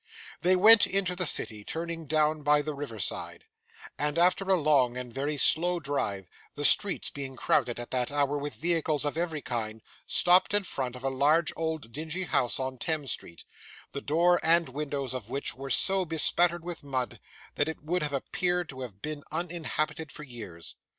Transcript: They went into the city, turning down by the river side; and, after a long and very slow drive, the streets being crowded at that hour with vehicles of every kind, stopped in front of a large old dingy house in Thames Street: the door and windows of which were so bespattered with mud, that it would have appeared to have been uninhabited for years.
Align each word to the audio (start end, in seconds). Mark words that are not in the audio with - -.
They 0.41 0.55
went 0.55 0.87
into 0.87 1.15
the 1.15 1.27
city, 1.27 1.63
turning 1.63 2.07
down 2.07 2.41
by 2.41 2.63
the 2.63 2.73
river 2.73 2.97
side; 2.97 3.43
and, 3.99 4.17
after 4.17 4.43
a 4.45 4.55
long 4.55 4.97
and 4.97 5.13
very 5.13 5.37
slow 5.37 5.79
drive, 5.79 6.27
the 6.55 6.65
streets 6.65 7.11
being 7.11 7.35
crowded 7.35 7.79
at 7.79 7.91
that 7.91 8.11
hour 8.11 8.35
with 8.39 8.55
vehicles 8.55 9.05
of 9.05 9.15
every 9.15 9.43
kind, 9.43 9.79
stopped 10.07 10.55
in 10.55 10.63
front 10.63 10.95
of 10.95 11.03
a 11.03 11.09
large 11.11 11.53
old 11.55 11.91
dingy 11.91 12.23
house 12.23 12.57
in 12.57 12.79
Thames 12.79 13.11
Street: 13.11 13.43
the 13.91 14.01
door 14.01 14.39
and 14.41 14.69
windows 14.69 15.13
of 15.13 15.29
which 15.29 15.53
were 15.53 15.69
so 15.69 16.03
bespattered 16.03 16.63
with 16.63 16.83
mud, 16.83 17.19
that 17.53 17.69
it 17.69 17.83
would 17.83 18.01
have 18.01 18.13
appeared 18.13 18.69
to 18.69 18.81
have 18.81 19.03
been 19.03 19.21
uninhabited 19.31 20.11
for 20.11 20.23
years. 20.23 20.77